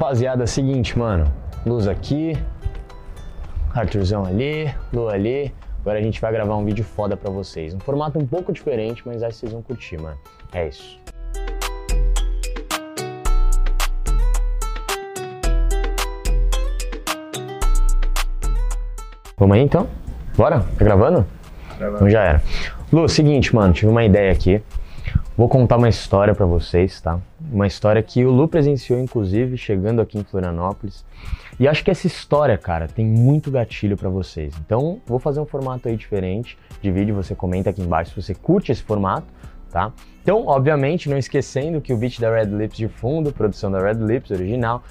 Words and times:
Rapaziada, 0.00 0.46
seguinte, 0.46 0.98
mano. 0.98 1.30
Luz 1.66 1.86
aqui, 1.86 2.32
Arthurzão 3.74 4.24
ali, 4.24 4.74
Lu 4.94 5.10
ali. 5.10 5.54
Agora 5.82 5.98
a 5.98 6.02
gente 6.02 6.18
vai 6.18 6.32
gravar 6.32 6.56
um 6.56 6.64
vídeo 6.64 6.82
foda 6.82 7.18
pra 7.18 7.30
vocês. 7.30 7.74
Um 7.74 7.80
formato 7.80 8.18
um 8.18 8.26
pouco 8.26 8.50
diferente, 8.50 9.02
mas 9.04 9.22
acho 9.22 9.34
que 9.34 9.40
vocês 9.40 9.52
vão 9.52 9.60
curtir, 9.60 10.00
mano. 10.00 10.16
É 10.54 10.68
isso. 10.68 10.98
Vamos 19.36 19.54
aí 19.54 19.62
então? 19.62 19.86
Bora? 20.34 20.60
Tá 20.60 20.82
gravando? 20.82 21.26
Gravando. 21.76 21.96
Então 21.96 22.08
já 22.08 22.22
era. 22.22 22.42
Lu, 22.90 23.06
seguinte, 23.06 23.54
mano, 23.54 23.74
tive 23.74 23.88
uma 23.88 24.02
ideia 24.02 24.32
aqui. 24.32 24.62
Vou 25.36 25.48
contar 25.48 25.78
uma 25.78 25.88
história 25.88 26.34
pra 26.34 26.44
vocês, 26.44 27.00
tá? 27.00 27.18
Uma 27.50 27.66
história 27.66 28.02
que 28.02 28.24
o 28.24 28.30
Lu 28.30 28.46
presenciou, 28.46 29.00
inclusive, 29.00 29.56
chegando 29.56 30.02
aqui 30.02 30.18
em 30.18 30.24
Florianópolis. 30.24 31.04
E 31.58 31.66
acho 31.66 31.82
que 31.82 31.90
essa 31.90 32.06
história, 32.06 32.58
cara, 32.58 32.88
tem 32.88 33.06
muito 33.06 33.50
gatilho 33.50 33.96
pra 33.96 34.10
vocês. 34.10 34.54
Então, 34.60 35.00
vou 35.06 35.18
fazer 35.18 35.40
um 35.40 35.46
formato 35.46 35.88
aí 35.88 35.96
diferente 35.96 36.58
de 36.82 36.90
vídeo. 36.90 37.14
Você 37.14 37.34
comenta 37.34 37.70
aqui 37.70 37.80
embaixo 37.80 38.10
se 38.10 38.22
você 38.22 38.34
curte 38.34 38.72
esse 38.72 38.82
formato, 38.82 39.26
tá? 39.70 39.92
Então, 40.22 40.46
obviamente, 40.46 41.08
não 41.08 41.16
esquecendo 41.16 41.80
que 41.80 41.92
o 41.92 41.96
beat 41.96 42.20
da 42.20 42.30
Red 42.30 42.46
Lips 42.46 42.76
de 42.76 42.88
fundo, 42.88 43.32
produção 43.32 43.70
da 43.70 43.80
Red 43.80 44.04
Lips 44.04 44.30
original. 44.30 44.82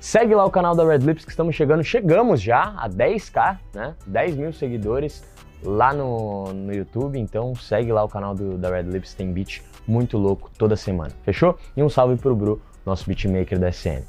Segue 0.00 0.34
lá 0.34 0.44
o 0.44 0.50
canal 0.50 0.74
da 0.74 0.84
Red 0.84 0.98
Lips 0.98 1.24
que 1.24 1.30
estamos 1.30 1.54
chegando. 1.54 1.82
Chegamos 1.82 2.42
já 2.42 2.74
a 2.76 2.90
10k, 2.90 3.58
né? 3.74 3.94
10 4.06 4.36
mil 4.36 4.52
seguidores 4.52 5.24
lá 5.62 5.92
no, 5.92 6.52
no 6.52 6.72
YouTube. 6.72 7.18
Então 7.18 7.54
segue 7.54 7.92
lá 7.92 8.04
o 8.04 8.08
canal 8.08 8.34
do, 8.34 8.56
da 8.56 8.70
Red 8.70 8.84
Lips, 8.84 9.14
tem 9.14 9.32
beat 9.32 9.62
muito 9.86 10.18
louco 10.18 10.50
toda 10.58 10.76
semana. 10.76 11.10
Fechou? 11.22 11.58
E 11.76 11.82
um 11.82 11.88
salve 11.88 12.16
pro 12.16 12.36
Bru, 12.36 12.60
nosso 12.84 13.06
beatmaker 13.06 13.58
da 13.58 13.70
SN. 13.70 14.02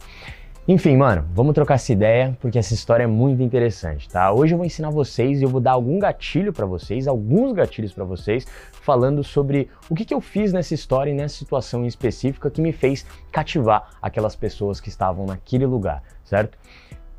Enfim, 0.71 0.95
mano, 0.97 1.25
vamos 1.33 1.55
trocar 1.55 1.75
essa 1.75 1.91
ideia 1.91 2.37
porque 2.39 2.59
essa 2.59 2.75
história 2.75 3.03
é 3.03 3.07
muito 3.07 3.41
interessante, 3.41 4.07
tá? 4.07 4.31
Hoje 4.31 4.53
eu 4.53 4.57
vou 4.57 4.67
ensinar 4.67 4.91
vocês 4.91 5.41
e 5.41 5.43
eu 5.43 5.49
vou 5.49 5.59
dar 5.59 5.71
algum 5.71 5.97
gatilho 5.97 6.53
para 6.53 6.67
vocês, 6.67 7.07
alguns 7.07 7.53
gatilhos 7.53 7.91
para 7.91 8.03
vocês, 8.03 8.45
falando 8.71 9.23
sobre 9.23 9.67
o 9.89 9.95
que, 9.95 10.05
que 10.05 10.13
eu 10.13 10.21
fiz 10.21 10.53
nessa 10.53 10.75
história 10.75 11.09
e 11.09 11.13
nessa 11.15 11.35
situação 11.37 11.83
em 11.83 11.87
específica 11.87 12.51
que 12.51 12.61
me 12.61 12.71
fez 12.71 13.03
cativar 13.31 13.89
aquelas 13.99 14.35
pessoas 14.35 14.79
que 14.79 14.89
estavam 14.89 15.25
naquele 15.25 15.65
lugar, 15.65 16.03
certo? 16.23 16.55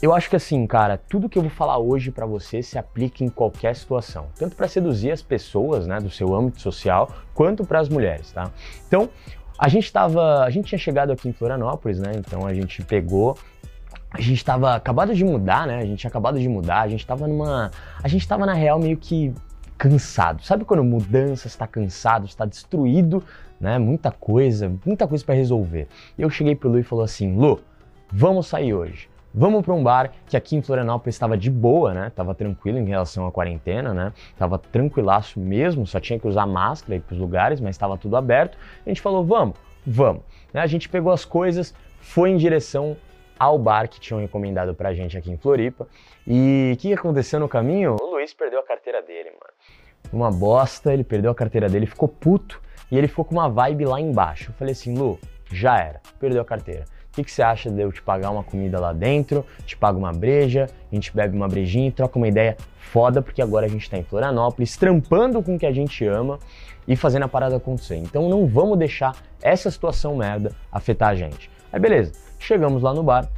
Eu 0.03 0.15
acho 0.15 0.31
que 0.31 0.37
assim, 0.37 0.67
cara, 0.67 0.97
tudo 0.97 1.29
que 1.29 1.37
eu 1.37 1.43
vou 1.43 1.51
falar 1.51 1.79
hoje 1.79 2.11
para 2.11 2.25
você 2.25 2.63
se 2.63 2.79
aplica 2.79 3.23
em 3.23 3.29
qualquer 3.29 3.77
situação, 3.77 4.29
tanto 4.39 4.57
para 4.57 4.67
seduzir 4.67 5.11
as 5.11 5.21
pessoas, 5.21 5.87
né, 5.87 5.99
do 5.99 6.09
seu 6.09 6.35
âmbito 6.35 6.61
social, 6.61 7.11
quanto 7.35 7.67
para 7.67 7.81
as 7.81 7.89
mulheres, 7.89 8.33
tá? 8.33 8.51
Então, 8.87 9.11
a 9.59 9.69
gente 9.69 9.93
tava, 9.93 10.43
a 10.43 10.49
gente 10.49 10.69
tinha 10.69 10.79
chegado 10.79 11.13
aqui 11.13 11.29
em 11.29 11.33
Florianópolis, 11.35 11.99
né? 11.99 12.13
Então 12.17 12.47
a 12.47 12.55
gente 12.55 12.83
pegou 12.83 13.37
a 14.13 14.21
gente 14.21 14.45
tava 14.45 14.75
acabado 14.75 15.15
de 15.15 15.25
mudar, 15.25 15.67
né? 15.67 15.79
A 15.79 15.85
gente 15.85 16.01
tinha 16.01 16.09
acabado 16.09 16.39
de 16.41 16.49
mudar, 16.49 16.81
a 16.81 16.89
gente 16.89 17.07
tava 17.07 17.29
numa. 17.29 17.71
A 18.03 18.09
gente 18.09 18.27
tava 18.27 18.45
na 18.45 18.55
real 18.55 18.79
meio 18.79 18.97
que 18.97 19.33
cansado. 19.79 20.43
Sabe 20.43 20.65
quando 20.65 20.83
mudança 20.83 21.47
está 21.47 21.67
cansado, 21.67 22.27
está 22.27 22.45
destruído, 22.45 23.23
né? 23.61 23.79
Muita 23.79 24.11
coisa, 24.11 24.73
muita 24.85 25.07
coisa 25.07 25.25
para 25.25 25.35
resolver. 25.35 25.87
Eu 26.19 26.29
cheguei 26.29 26.57
pro 26.57 26.69
Lu 26.69 26.79
e 26.79 26.83
falou 26.83 27.05
assim: 27.05 27.37
Lu, 27.37 27.61
vamos 28.11 28.49
sair 28.49 28.75
hoje. 28.75 29.10
Vamos 29.33 29.65
para 29.65 29.73
um 29.73 29.83
bar 29.83 30.13
que 30.27 30.37
aqui 30.37 30.57
em 30.57 30.63
Florianópolis 30.63 31.15
estava 31.15 31.39
de 31.39 31.49
boa, 31.49 31.95
né? 31.95 32.11
Tava 32.17 32.35
tranquilo 32.35 32.79
em 32.79 32.85
relação 32.85 33.27
à 33.29 33.31
quarentena, 33.31 33.95
né? 33.95 34.13
Tava 34.37 34.59
tranquilaço 34.59 35.39
mesmo, 35.39 35.87
só 35.87 36.01
tinha 36.01 36.19
que 36.19 36.27
usar 36.27 36.47
máscara 36.47 36.95
aí 36.95 37.01
para 37.01 37.15
os 37.15 37.21
lugares, 37.21 37.61
mas 37.61 37.77
estava 37.77 37.97
tudo 37.97 38.17
aberto. 38.17 38.59
A 38.85 38.89
gente 38.89 39.01
falou, 39.01 39.25
vamos, 39.25 39.57
vamos. 39.87 40.23
Né? 40.53 40.61
A 40.61 40.67
gente 40.67 40.89
pegou 40.89 41.13
as 41.13 41.25
coisas, 41.25 41.73
foi 42.01 42.31
em 42.31 42.37
direção 42.37 42.97
ao 43.39 43.57
bar 43.57 43.89
que 43.89 44.01
tinham 44.01 44.21
recomendado 44.21 44.75
pra 44.75 44.93
gente 44.93 45.17
aqui 45.17 45.31
em 45.31 45.37
Floripa. 45.37 45.87
E 46.27 46.73
o 46.75 46.77
que 46.77 46.93
aconteceu 46.93 47.39
no 47.39 47.49
caminho? 47.49 47.99
O 48.01 48.11
Luiz 48.11 48.35
perdeu 48.35 48.59
a 48.59 48.65
carteira 48.65 49.01
dele, 49.01 49.31
mano. 49.31 49.53
Uma 50.13 50.33
bosta, 50.33 50.93
ele 50.93 51.05
perdeu 51.05 51.31
a 51.31 51.35
carteira 51.37 51.69
dele, 51.69 51.87
ficou 51.87 52.09
puto 52.09 52.61
e 52.91 52.99
ele 52.99 53.07
ficou 53.07 53.25
com 53.25 53.37
uma 53.37 53.49
vibe 53.49 53.85
lá 53.85 54.01
embaixo. 54.01 54.51
Eu 54.51 54.55
falei 54.55 54.73
assim, 54.73 54.99
Lu, 54.99 55.21
já 55.53 55.79
era, 55.79 56.01
perdeu 56.19 56.43
a 56.43 56.45
carteira. 56.45 56.85
Que, 57.21 57.25
que, 57.25 57.33
você 57.33 57.43
acha 57.43 57.71
de 57.71 57.81
eu 57.81 57.93
te 57.93 58.01
pagar 58.03 58.31
uma 58.31 58.43
comida 58.43 58.81
lá 58.81 58.93
dentro, 58.93 59.45
te 59.67 59.77
pago 59.77 59.99
uma 59.99 60.13
breja, 60.13 60.67
a 60.91 60.95
gente 60.95 61.15
bebe 61.15 61.37
uma 61.37 61.49
brejinha 61.49 61.89
e 61.89 61.93
troca 61.93 62.19
uma 62.19 62.29
ideia 62.29 62.57
foda, 62.79 63.21
porque 63.21 63.43
agora 63.43 63.67
a 63.67 63.69
gente 63.69 63.83
está 63.83 63.99
em 63.99 64.03
Florianópolis, 64.03 64.77
trampando 64.77 65.43
com 65.43 65.55
o 65.55 65.59
que 65.59 65.67
a 65.67 65.73
gente 65.73 66.05
ama 66.07 66.39
e 66.89 66.97
fazendo 66.97 67.25
a 67.25 67.29
parada 67.29 67.57
acontecer. 67.57 67.97
Então 67.97 68.29
não 68.29 68.47
vamos 68.47 68.79
deixar 68.79 69.15
essa 69.43 69.71
situação 69.71 70.17
merda 70.17 70.53
afetar 70.73 71.11
a 71.11 71.15
gente. 71.15 71.51
Aí 71.73 71.79
beleza, 71.79 72.13
chegamos 72.39 72.83
lá 72.83 72.93
no 72.95 73.03
bar, 73.03 73.29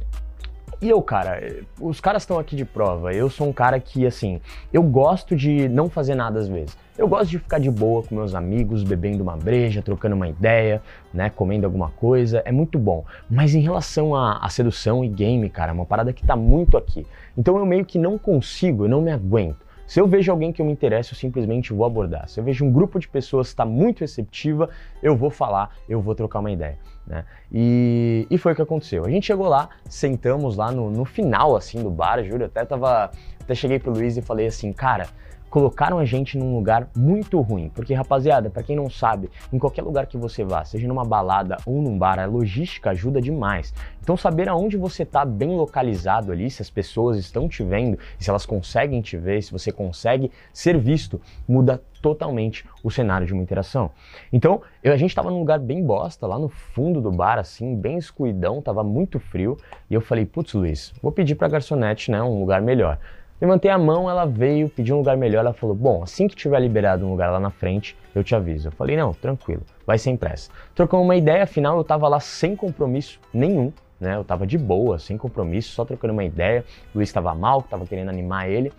e 0.83 0.89
eu, 0.89 1.01
cara, 1.01 1.41
os 1.79 2.01
caras 2.01 2.23
estão 2.23 2.37
aqui 2.37 2.57
de 2.57 2.65
prova. 2.65 3.13
Eu 3.13 3.29
sou 3.29 3.47
um 3.47 3.53
cara 3.53 3.79
que, 3.79 4.05
assim, 4.05 4.41
eu 4.73 4.83
gosto 4.83 5.33
de 5.33 5.69
não 5.69 5.89
fazer 5.89 6.13
nada 6.13 6.41
às 6.41 6.49
vezes. 6.49 6.77
Eu 6.97 7.07
gosto 7.07 7.29
de 7.29 7.39
ficar 7.39 7.57
de 7.57 7.71
boa 7.71 8.03
com 8.03 8.13
meus 8.13 8.35
amigos, 8.35 8.83
bebendo 8.83 9.23
uma 9.23 9.37
breja, 9.37 9.81
trocando 9.81 10.13
uma 10.13 10.27
ideia, 10.27 10.81
né, 11.13 11.29
comendo 11.29 11.65
alguma 11.65 11.89
coisa. 11.89 12.43
É 12.43 12.51
muito 12.51 12.77
bom. 12.77 13.05
Mas 13.29 13.55
em 13.55 13.61
relação 13.61 14.13
à, 14.13 14.45
sedução 14.49 15.05
e 15.05 15.07
game, 15.07 15.49
cara, 15.49 15.71
é 15.71 15.73
uma 15.73 15.85
parada 15.85 16.11
que 16.11 16.27
tá 16.27 16.35
muito 16.35 16.75
aqui. 16.75 17.07
Então 17.37 17.57
eu 17.57 17.65
meio 17.65 17.85
que 17.85 17.97
não 17.97 18.17
consigo, 18.17 18.83
eu 18.83 18.89
não 18.89 19.01
me 19.01 19.11
aguento. 19.11 19.62
Se 19.85 19.99
eu 19.99 20.07
vejo 20.07 20.31
alguém 20.31 20.51
que 20.51 20.61
eu 20.61 20.65
me 20.65 20.71
interesso, 20.71 21.13
eu 21.13 21.17
simplesmente 21.17 21.73
vou 21.73 21.85
abordar. 21.85 22.27
Se 22.27 22.39
eu 22.39 22.43
vejo 22.43 22.65
um 22.65 22.71
grupo 22.71 22.99
de 22.99 23.07
pessoas 23.07 23.47
que 23.47 23.53
está 23.53 23.65
muito 23.65 24.01
receptiva, 24.01 24.69
eu 25.01 25.15
vou 25.15 25.29
falar, 25.29 25.75
eu 25.87 26.01
vou 26.01 26.15
trocar 26.15 26.39
uma 26.39 26.51
ideia. 26.51 26.77
Né? 27.05 27.25
E, 27.51 28.25
e 28.29 28.37
foi 28.37 28.53
o 28.53 28.55
que 28.55 28.61
aconteceu. 28.61 29.05
A 29.05 29.09
gente 29.09 29.25
chegou 29.25 29.47
lá, 29.47 29.69
sentamos 29.89 30.55
lá 30.55 30.71
no, 30.71 30.89
no 30.89 31.05
final 31.05 31.55
assim 31.55 31.83
do 31.83 31.89
bar, 31.89 32.23
juro, 32.23 32.45
até 32.45 32.63
tava. 32.65 33.11
Até 33.41 33.53
cheguei 33.53 33.77
pro 33.77 33.91
Luiz 33.91 34.15
e 34.15 34.21
falei 34.21 34.47
assim, 34.47 34.71
cara, 34.71 35.07
colocaram 35.53 35.99
a 35.99 36.03
gente 36.03 36.35
num 36.35 36.55
lugar 36.55 36.89
muito 36.97 37.39
ruim. 37.39 37.69
Porque, 37.69 37.93
rapaziada, 37.93 38.49
para 38.49 38.63
quem 38.63 38.75
não 38.75 38.89
sabe, 38.89 39.29
em 39.51 39.59
qualquer 39.59 39.83
lugar 39.83 40.07
que 40.07 40.17
você 40.17 40.43
vá, 40.43 40.65
seja 40.65 40.87
numa 40.87 41.05
balada 41.05 41.57
ou 41.63 41.79
num 41.79 41.95
bar, 41.95 42.17
a 42.17 42.25
logística 42.25 42.89
ajuda 42.89 43.21
demais. 43.21 43.71
Então, 44.01 44.17
saber 44.17 44.49
aonde 44.49 44.77
você 44.77 45.05
tá 45.05 45.23
bem 45.23 45.55
localizado 45.55 46.31
ali, 46.31 46.49
se 46.49 46.63
as 46.63 46.71
pessoas 46.71 47.19
estão 47.19 47.47
te 47.47 47.63
vendo, 47.63 47.99
se 48.17 48.31
elas 48.31 48.47
conseguem 48.47 48.99
te 48.99 49.15
ver, 49.15 49.43
se 49.43 49.51
você 49.51 49.71
consegue 49.71 50.31
ser 50.51 50.75
visto, 50.75 51.21
muda 51.47 51.79
totalmente 52.01 52.65
o 52.83 52.89
cenário 52.89 53.27
de 53.27 53.31
uma 53.31 53.43
interação. 53.43 53.91
Então, 54.33 54.59
eu, 54.83 54.91
a 54.91 54.97
gente 54.97 55.11
estava 55.11 55.29
num 55.29 55.37
lugar 55.37 55.59
bem 55.59 55.85
bosta, 55.85 56.25
lá 56.25 56.39
no 56.39 56.49
fundo 56.49 56.99
do 56.99 57.11
bar, 57.11 57.37
assim, 57.37 57.75
bem 57.75 57.99
escuridão, 57.99 58.59
tava 58.59 58.83
muito 58.83 59.19
frio, 59.19 59.55
e 59.87 59.93
eu 59.93 60.01
falei, 60.01 60.25
putz, 60.25 60.53
Luiz, 60.53 60.93
vou 60.99 61.11
pedir 61.11 61.35
pra 61.35 61.47
garçonete, 61.47 62.09
né, 62.09 62.23
um 62.23 62.39
lugar 62.39 62.59
melhor. 62.59 62.97
Levantei 63.43 63.69
a 63.69 63.77
mão, 63.77 64.09
ela 64.09 64.23
veio, 64.23 64.69
pediu 64.69 64.95
um 64.95 64.99
lugar 64.99 65.17
melhor, 65.17 65.41
ela 65.41 65.51
falou: 65.51 65.75
"Bom, 65.75 66.01
assim 66.01 66.29
que 66.29 66.35
tiver 66.35 66.57
liberado 66.61 67.05
um 67.05 67.09
lugar 67.09 67.29
lá 67.29 67.41
na 67.41 67.49
frente, 67.49 67.93
eu 68.15 68.23
te 68.23 68.33
aviso". 68.33 68.69
Eu 68.69 68.71
falei: 68.71 68.95
"Não, 68.95 69.13
tranquilo, 69.13 69.63
vai 69.85 69.97
sem 69.97 70.15
pressa". 70.15 70.49
Trocamos 70.73 71.05
uma 71.05 71.13
ideia, 71.17 71.43
afinal 71.43 71.75
eu 71.75 71.83
tava 71.83 72.07
lá 72.07 72.21
sem 72.21 72.55
compromisso 72.55 73.19
nenhum, 73.33 73.73
né? 73.99 74.15
Eu 74.15 74.23
tava 74.23 74.47
de 74.47 74.57
boa, 74.57 74.97
sem 74.97 75.17
compromisso, 75.17 75.73
só 75.73 75.83
trocando 75.83 76.13
uma 76.13 76.23
ideia. 76.23 76.63
O 76.95 76.99
Luiz 76.99 77.09
estava 77.09 77.35
mal, 77.35 77.61
tava 77.61 77.85
querendo 77.85 78.07
animar 78.07 78.49
ele. 78.49 78.71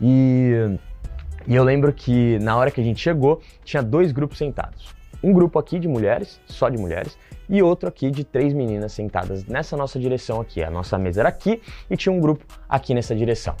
E 0.00 0.78
e 1.46 1.54
eu 1.54 1.62
lembro 1.62 1.92
que 1.92 2.38
na 2.38 2.56
hora 2.56 2.70
que 2.70 2.80
a 2.80 2.84
gente 2.84 2.98
chegou, 2.98 3.42
tinha 3.64 3.82
dois 3.82 4.12
grupos 4.12 4.38
sentados. 4.38 4.94
Um 5.22 5.30
grupo 5.30 5.58
aqui 5.58 5.78
de 5.78 5.88
mulheres, 5.88 6.40
só 6.46 6.70
de 6.70 6.78
mulheres, 6.78 7.18
e 7.48 7.62
outro 7.62 7.88
aqui 7.88 8.10
de 8.10 8.24
três 8.24 8.52
meninas 8.52 8.92
sentadas 8.92 9.44
nessa 9.44 9.76
nossa 9.76 9.98
direção 9.98 10.40
aqui. 10.40 10.62
A 10.62 10.70
nossa 10.70 10.98
mesa 10.98 11.20
era 11.20 11.28
aqui 11.28 11.60
e 11.90 11.96
tinha 11.96 12.12
um 12.12 12.20
grupo 12.20 12.44
aqui 12.68 12.94
nessa 12.94 13.14
direção. 13.14 13.54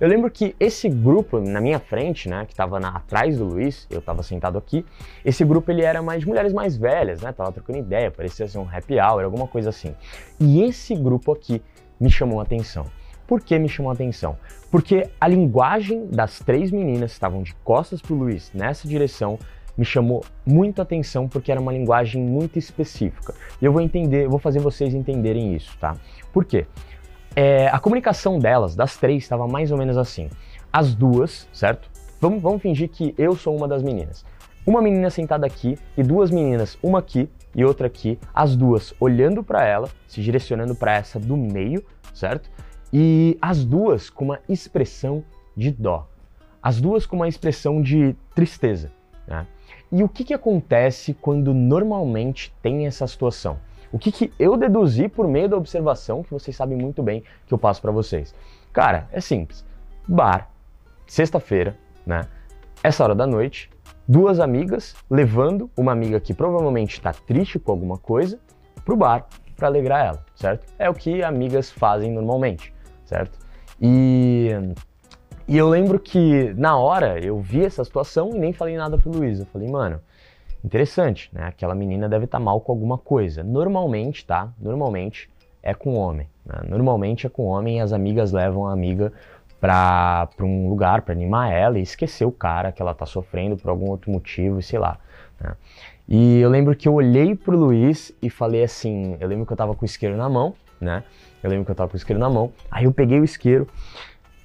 Eu 0.00 0.08
lembro 0.08 0.30
que 0.30 0.54
esse 0.58 0.88
grupo 0.88 1.40
na 1.40 1.60
minha 1.60 1.78
frente, 1.78 2.28
né, 2.28 2.44
que 2.44 2.52
estava 2.52 2.78
atrás 2.78 3.38
do 3.38 3.44
Luiz, 3.44 3.86
eu 3.90 3.98
estava 3.98 4.22
sentado 4.22 4.58
aqui, 4.58 4.84
esse 5.24 5.44
grupo 5.44 5.70
ele 5.70 5.82
era 5.82 6.02
mais 6.02 6.20
de 6.20 6.28
mulheres 6.28 6.52
mais 6.52 6.76
velhas, 6.76 7.22
né, 7.22 7.32
tava 7.32 7.52
trocando 7.52 7.78
ideia, 7.78 8.10
parecia 8.10 8.46
ser 8.46 8.58
um 8.58 8.68
happy 8.68 8.94
hour, 9.00 9.24
alguma 9.24 9.46
coisa 9.46 9.70
assim. 9.70 9.94
E 10.38 10.62
esse 10.62 10.94
grupo 10.94 11.32
aqui 11.32 11.62
me 12.00 12.10
chamou 12.10 12.40
a 12.40 12.42
atenção. 12.42 12.86
Por 13.26 13.40
que 13.40 13.58
me 13.58 13.68
chamou 13.68 13.90
a 13.90 13.94
atenção? 13.94 14.36
Porque 14.70 15.08
a 15.20 15.28
linguagem 15.28 16.06
das 16.06 16.38
três 16.40 16.70
meninas 16.70 17.12
que 17.12 17.16
estavam 17.16 17.42
de 17.42 17.54
costas 17.56 18.02
pro 18.02 18.14
Luiz 18.14 18.50
nessa 18.52 18.86
direção 18.86 19.38
me 19.76 19.84
chamou 19.84 20.24
muito 20.44 20.82
atenção 20.82 21.28
porque 21.28 21.50
era 21.50 21.60
uma 21.60 21.72
linguagem 21.72 22.22
muito 22.22 22.58
específica. 22.58 23.34
E 23.60 23.64
eu 23.64 23.72
vou 23.72 23.80
entender, 23.80 24.24
eu 24.24 24.30
vou 24.30 24.38
fazer 24.38 24.58
vocês 24.58 24.94
entenderem 24.94 25.54
isso, 25.54 25.76
tá? 25.78 25.96
Por 26.32 26.44
quê? 26.44 26.66
É, 27.34 27.68
a 27.68 27.78
comunicação 27.78 28.38
delas, 28.38 28.76
das 28.76 28.96
três, 28.96 29.22
estava 29.22 29.46
mais 29.48 29.72
ou 29.72 29.78
menos 29.78 29.96
assim. 29.96 30.28
As 30.72 30.94
duas, 30.94 31.48
certo? 31.52 31.90
Vamos, 32.20 32.42
vamos 32.42 32.60
fingir 32.62 32.88
que 32.88 33.14
eu 33.16 33.34
sou 33.34 33.56
uma 33.56 33.66
das 33.66 33.82
meninas. 33.82 34.24
Uma 34.66 34.80
menina 34.80 35.10
sentada 35.10 35.46
aqui 35.46 35.76
e 35.96 36.02
duas 36.02 36.30
meninas, 36.30 36.78
uma 36.82 37.00
aqui 37.00 37.28
e 37.54 37.64
outra 37.64 37.86
aqui, 37.86 38.18
as 38.32 38.54
duas 38.54 38.94
olhando 39.00 39.42
para 39.42 39.66
ela, 39.66 39.88
se 40.06 40.22
direcionando 40.22 40.74
para 40.74 40.94
essa 40.94 41.18
do 41.18 41.36
meio, 41.36 41.84
certo? 42.14 42.48
E 42.92 43.36
as 43.40 43.64
duas 43.64 44.08
com 44.08 44.26
uma 44.26 44.38
expressão 44.48 45.24
de 45.56 45.70
dó. 45.70 46.08
As 46.62 46.80
duas 46.80 47.06
com 47.06 47.16
uma 47.16 47.26
expressão 47.26 47.82
de 47.82 48.14
tristeza, 48.34 48.92
né? 49.26 49.46
E 49.92 50.02
o 50.02 50.08
que, 50.08 50.24
que 50.24 50.32
acontece 50.32 51.12
quando 51.12 51.52
normalmente 51.52 52.50
tem 52.62 52.86
essa 52.86 53.06
situação? 53.06 53.58
O 53.92 53.98
que, 53.98 54.10
que 54.10 54.32
eu 54.38 54.56
deduzi 54.56 55.06
por 55.06 55.28
meio 55.28 55.50
da 55.50 55.56
observação 55.58 56.22
que 56.22 56.30
vocês 56.30 56.56
sabem 56.56 56.78
muito 56.78 57.02
bem 57.02 57.22
que 57.46 57.52
eu 57.52 57.58
passo 57.58 57.82
para 57.82 57.92
vocês? 57.92 58.34
Cara, 58.72 59.06
é 59.12 59.20
simples. 59.20 59.62
Bar, 60.08 60.50
sexta-feira, 61.06 61.76
né? 62.06 62.22
Essa 62.82 63.04
hora 63.04 63.14
da 63.14 63.26
noite, 63.26 63.68
duas 64.08 64.40
amigas 64.40 64.96
levando 65.10 65.70
uma 65.76 65.92
amiga 65.92 66.18
que 66.18 66.32
provavelmente 66.32 66.94
está 66.94 67.12
triste 67.12 67.58
com 67.58 67.70
alguma 67.70 67.98
coisa 67.98 68.40
pro 68.86 68.96
bar 68.96 69.26
para 69.54 69.68
alegrar 69.68 70.06
ela, 70.06 70.24
certo? 70.34 70.66
É 70.78 70.88
o 70.88 70.94
que 70.94 71.22
amigas 71.22 71.70
fazem 71.70 72.10
normalmente, 72.10 72.74
certo? 73.04 73.38
E, 73.78 74.48
e 75.48 75.56
eu 75.56 75.68
lembro 75.68 75.98
que 75.98 76.52
na 76.54 76.76
hora 76.76 77.18
eu 77.18 77.38
vi 77.38 77.64
essa 77.64 77.84
situação 77.84 78.30
e 78.34 78.38
nem 78.38 78.52
falei 78.52 78.76
nada 78.76 78.96
pro 78.98 79.10
Luiz. 79.10 79.40
Eu 79.40 79.46
falei, 79.46 79.68
mano, 79.68 80.00
interessante, 80.64 81.30
né? 81.32 81.44
Aquela 81.46 81.74
menina 81.74 82.08
deve 82.08 82.24
estar 82.24 82.38
tá 82.38 82.44
mal 82.44 82.60
com 82.60 82.72
alguma 82.72 82.96
coisa. 82.96 83.42
Normalmente, 83.42 84.24
tá? 84.24 84.52
Normalmente 84.60 85.28
é 85.62 85.74
com 85.74 85.94
homem. 85.94 86.28
Né? 86.44 86.60
Normalmente 86.68 87.26
é 87.26 87.30
com 87.30 87.44
homem 87.44 87.78
e 87.78 87.80
as 87.80 87.92
amigas 87.92 88.32
levam 88.32 88.66
a 88.66 88.72
amiga 88.72 89.12
para 89.60 90.28
um 90.40 90.68
lugar 90.68 91.02
para 91.02 91.14
animar 91.14 91.52
ela 91.52 91.78
e 91.78 91.82
esquecer 91.82 92.24
o 92.24 92.32
cara 92.32 92.72
que 92.72 92.82
ela 92.82 92.94
tá 92.94 93.06
sofrendo 93.06 93.56
por 93.56 93.70
algum 93.70 93.88
outro 93.90 94.10
motivo, 94.10 94.60
sei 94.60 94.78
lá. 94.78 94.98
Né? 95.40 95.54
E 96.08 96.40
eu 96.40 96.50
lembro 96.50 96.74
que 96.74 96.88
eu 96.88 96.94
olhei 96.94 97.36
pro 97.36 97.56
Luiz 97.56 98.12
e 98.20 98.28
falei 98.28 98.64
assim, 98.64 99.16
eu 99.20 99.28
lembro 99.28 99.46
que 99.46 99.52
eu 99.52 99.56
tava 99.56 99.74
com 99.74 99.82
o 99.82 99.86
isqueiro 99.86 100.16
na 100.16 100.28
mão, 100.28 100.54
né? 100.80 101.04
Eu 101.42 101.48
lembro 101.48 101.64
que 101.64 101.70
eu 101.70 101.74
tava 101.74 101.88
com 101.88 101.94
o 101.94 101.96
isqueiro 101.96 102.18
na 102.18 102.28
mão. 102.28 102.52
Aí 102.70 102.84
eu 102.84 102.92
peguei 102.92 103.20
o 103.20 103.24
isqueiro, 103.24 103.68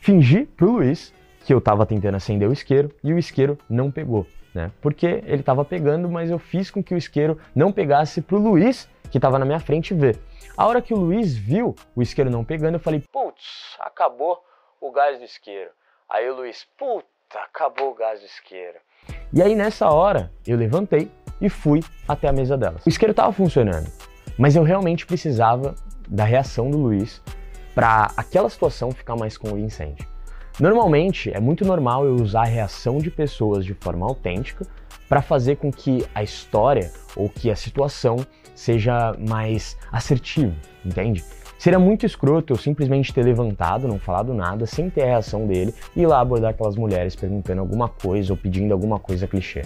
fingi 0.08 0.46
pro 0.46 0.72
Luiz 0.72 1.14
que 1.46 1.54
eu 1.54 1.60
tava 1.60 1.86
tentando 1.86 2.16
acender 2.16 2.48
o 2.48 2.54
isqueiro 2.54 2.90
e 3.04 3.12
o 3.12 3.20
isqueiro 3.20 3.58
não 3.70 3.92
pegou, 3.92 4.26
né? 4.56 4.72
Porque 4.82 5.22
ele 5.26 5.44
tava 5.44 5.66
pegando, 5.66 6.10
mas 6.10 6.32
eu 6.32 6.40
fiz 6.40 6.72
com 6.72 6.82
que 6.82 6.94
o 6.94 6.98
isqueiro 6.98 7.38
não 7.54 7.74
pegasse 7.74 8.22
pro 8.22 8.38
Luiz, 8.38 8.90
que 9.12 9.20
tava 9.20 9.38
na 9.38 9.44
minha 9.44 9.60
frente, 9.60 9.94
ver. 9.94 10.18
A 10.56 10.66
hora 10.66 10.82
que 10.82 10.94
o 10.94 10.98
Luiz 10.98 11.36
viu 11.36 11.76
o 11.94 12.02
isqueiro 12.02 12.30
não 12.30 12.46
pegando, 12.46 12.76
eu 12.76 12.80
falei, 12.80 13.04
putz, 13.12 13.76
acabou 13.82 14.42
o 14.80 14.94
gás 14.94 15.20
do 15.20 15.26
isqueiro. 15.26 15.72
Aí 16.10 16.30
o 16.30 16.36
Luiz, 16.38 16.66
puta, 16.80 17.40
acabou 17.44 17.92
o 17.92 17.96
gás 17.96 18.22
do 18.22 18.26
isqueiro. 18.28 18.80
E 19.34 19.42
aí 19.42 19.56
nessa 19.56 19.90
hora 19.90 20.32
eu 20.46 20.58
levantei 20.58 21.12
e 21.42 21.50
fui 21.50 21.82
até 22.08 22.30
a 22.30 22.34
mesa 22.34 22.58
delas. 22.58 22.86
O 22.86 22.90
isqueiro 22.90 23.12
estava 23.12 23.34
funcionando, 23.34 23.92
mas 24.38 24.56
eu 24.56 24.64
realmente 24.64 25.06
precisava 25.06 25.76
da 26.08 26.24
reação 26.24 26.72
do 26.72 26.78
Luiz 26.78 27.22
para 27.78 28.12
aquela 28.18 28.50
situação 28.50 28.90
ficar 28.92 29.16
mais 29.16 29.38
convincente. 29.38 30.08
Normalmente 30.60 31.32
é 31.32 31.40
muito 31.40 31.64
normal 31.64 32.06
eu 32.06 32.16
usar 32.16 32.42
a 32.42 32.46
reação 32.46 32.98
de 32.98 33.12
pessoas 33.12 33.64
de 33.64 33.76
forma 33.76 34.04
autêntica 34.04 34.66
para 35.08 35.22
fazer 35.22 35.58
com 35.58 35.72
que 35.72 36.04
a 36.16 36.24
história 36.24 36.92
ou 37.16 37.30
que 37.30 37.52
a 37.52 37.56
situação 37.56 38.16
seja 38.56 39.16
mais 39.30 39.78
assertiva, 39.92 40.56
entende? 40.84 41.24
Seria 41.60 41.78
muito 41.78 42.04
escroto 42.04 42.54
eu 42.54 42.58
simplesmente 42.58 43.14
ter 43.14 43.24
levantado, 43.24 43.88
não 43.88 44.00
falado 44.00 44.34
nada, 44.34 44.66
sem 44.66 44.90
ter 44.90 45.04
a 45.04 45.10
reação 45.10 45.46
dele 45.46 45.72
e 45.96 46.02
ir 46.02 46.08
lá 46.08 46.20
abordar 46.20 46.50
aquelas 46.50 46.76
mulheres 46.76 47.16
perguntando 47.16 47.62
alguma 47.62 47.88
coisa 47.88 48.34
ou 48.34 48.38
pedindo 48.38 48.74
alguma 48.74 48.98
coisa 48.98 49.28
clichê. 49.28 49.62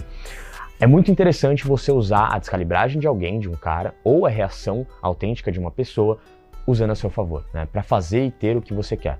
É 0.78 0.86
muito 0.86 1.10
interessante 1.10 1.66
você 1.66 1.90
usar 1.90 2.26
a 2.26 2.38
descalibragem 2.38 3.00
de 3.00 3.06
alguém, 3.06 3.40
de 3.40 3.48
um 3.48 3.54
cara, 3.54 3.94
ou 4.04 4.26
a 4.26 4.28
reação 4.28 4.86
autêntica 5.00 5.50
de 5.50 5.58
uma 5.58 5.70
pessoa 5.70 6.18
usando 6.66 6.90
a 6.90 6.94
seu 6.94 7.10
favor, 7.10 7.44
né, 7.52 7.66
para 7.70 7.82
fazer 7.82 8.24
e 8.26 8.30
ter 8.30 8.56
o 8.56 8.62
que 8.62 8.74
você 8.74 8.96
quer. 8.96 9.18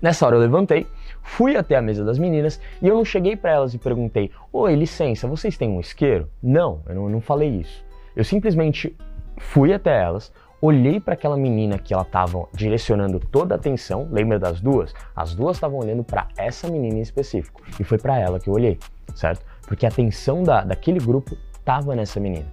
Nessa 0.00 0.26
hora 0.26 0.36
eu 0.36 0.40
levantei, 0.40 0.86
fui 1.22 1.56
até 1.56 1.76
a 1.76 1.82
mesa 1.82 2.04
das 2.04 2.18
meninas 2.18 2.60
e 2.82 2.88
eu 2.88 2.94
não 2.94 3.04
cheguei 3.04 3.36
para 3.36 3.52
elas 3.52 3.74
e 3.74 3.78
perguntei: 3.78 4.30
Oi, 4.52 4.74
licença, 4.74 5.26
vocês 5.26 5.56
têm 5.56 5.68
um 5.68 5.80
isqueiro? 5.80 6.28
Não, 6.42 6.82
eu 6.86 6.94
não, 6.94 7.04
eu 7.04 7.10
não 7.10 7.20
falei 7.20 7.48
isso. 7.48 7.84
Eu 8.14 8.24
simplesmente 8.24 8.94
fui 9.38 9.72
até 9.72 10.02
elas, 10.02 10.32
olhei 10.60 11.00
para 11.00 11.14
aquela 11.14 11.36
menina 11.36 11.78
que 11.78 11.94
ela 11.94 12.02
estava 12.02 12.46
direcionando 12.52 13.18
toda 13.18 13.54
a 13.54 13.56
atenção, 13.56 14.08
lembra 14.10 14.38
das 14.38 14.60
duas? 14.60 14.94
As 15.14 15.34
duas 15.34 15.56
estavam 15.56 15.78
olhando 15.78 16.04
para 16.04 16.28
essa 16.36 16.68
menina 16.68 16.98
em 16.98 17.02
específico 17.02 17.62
e 17.78 17.84
foi 17.84 17.98
para 17.98 18.18
ela 18.18 18.38
que 18.38 18.48
eu 18.48 18.54
olhei, 18.54 18.78
certo? 19.14 19.44
Porque 19.66 19.86
a 19.86 19.88
atenção 19.88 20.42
da, 20.42 20.62
daquele 20.62 20.98
grupo 20.98 21.36
estava 21.52 21.94
nessa 21.94 22.20
menina. 22.20 22.46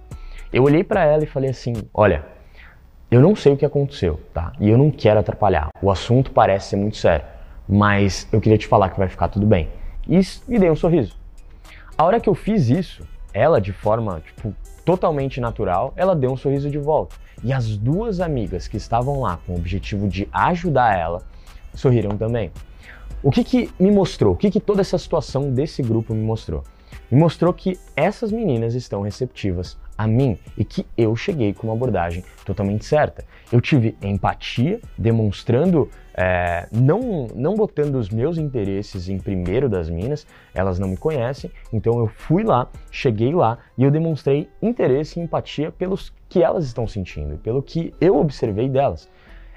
Eu 0.52 0.64
olhei 0.64 0.84
para 0.84 1.04
ela 1.04 1.22
e 1.22 1.26
falei 1.26 1.50
assim: 1.50 1.74
Olha, 1.92 2.24
eu 3.12 3.20
não 3.20 3.36
sei 3.36 3.52
o 3.52 3.56
que 3.58 3.66
aconteceu, 3.66 4.18
tá? 4.32 4.54
E 4.58 4.70
eu 4.70 4.78
não 4.78 4.90
quero 4.90 5.20
atrapalhar. 5.20 5.68
O 5.82 5.90
assunto 5.90 6.30
parece 6.30 6.70
ser 6.70 6.76
muito 6.76 6.96
sério, 6.96 7.26
mas 7.68 8.26
eu 8.32 8.40
queria 8.40 8.56
te 8.56 8.66
falar 8.66 8.88
que 8.88 8.98
vai 8.98 9.06
ficar 9.06 9.28
tudo 9.28 9.44
bem. 9.44 9.68
E, 10.08 10.18
e 10.48 10.58
dei 10.58 10.70
um 10.70 10.74
sorriso. 10.74 11.14
A 11.98 12.04
hora 12.04 12.18
que 12.18 12.26
eu 12.26 12.34
fiz 12.34 12.70
isso, 12.70 13.06
ela 13.34 13.60
de 13.60 13.70
forma 13.70 14.22
tipo 14.24 14.54
totalmente 14.82 15.42
natural, 15.42 15.92
ela 15.94 16.16
deu 16.16 16.32
um 16.32 16.38
sorriso 16.38 16.70
de 16.70 16.78
volta. 16.78 17.14
E 17.44 17.52
as 17.52 17.76
duas 17.76 18.18
amigas 18.18 18.66
que 18.66 18.78
estavam 18.78 19.20
lá 19.20 19.38
com 19.46 19.52
o 19.52 19.56
objetivo 19.56 20.08
de 20.08 20.26
ajudar 20.32 20.98
ela 20.98 21.22
sorriram 21.74 22.16
também. 22.16 22.50
O 23.22 23.30
que, 23.30 23.44
que 23.44 23.70
me 23.78 23.90
mostrou? 23.90 24.32
O 24.32 24.36
que, 24.38 24.50
que 24.50 24.58
toda 24.58 24.80
essa 24.80 24.96
situação 24.96 25.50
desse 25.50 25.82
grupo 25.82 26.14
me 26.14 26.24
mostrou? 26.24 26.64
Me 27.10 27.20
mostrou 27.20 27.52
que 27.52 27.78
essas 27.94 28.32
meninas 28.32 28.74
estão 28.74 29.02
receptivas 29.02 29.76
a 30.02 30.06
mim 30.06 30.36
e 30.58 30.64
que 30.64 30.84
eu 30.98 31.14
cheguei 31.14 31.54
com 31.54 31.68
uma 31.68 31.74
abordagem 31.74 32.24
totalmente 32.44 32.84
certa. 32.84 33.24
Eu 33.52 33.60
tive 33.60 33.96
empatia, 34.02 34.80
demonstrando, 34.98 35.88
é, 36.12 36.66
não, 36.72 37.28
não 37.34 37.54
botando 37.54 37.94
os 37.94 38.10
meus 38.10 38.36
interesses 38.36 39.08
em 39.08 39.18
primeiro 39.18 39.68
das 39.68 39.88
minas, 39.88 40.26
elas 40.52 40.78
não 40.78 40.88
me 40.88 40.96
conhecem, 40.96 41.52
então 41.72 42.00
eu 42.00 42.08
fui 42.08 42.42
lá, 42.42 42.68
cheguei 42.90 43.32
lá 43.32 43.58
e 43.78 43.84
eu 43.84 43.92
demonstrei 43.92 44.48
interesse 44.60 45.20
e 45.20 45.22
empatia 45.22 45.70
pelos 45.70 46.12
que 46.28 46.42
elas 46.42 46.64
estão 46.64 46.88
sentindo, 46.88 47.38
pelo 47.38 47.62
que 47.62 47.94
eu 48.00 48.16
observei 48.16 48.68
delas. 48.68 49.08